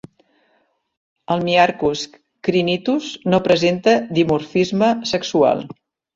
El 1.35 1.43
myiarchus 1.49 2.05
crinitus 2.47 3.11
no 3.35 3.41
presenta 3.49 3.95
dimorfisme 4.19 4.91
sexual. 5.13 5.65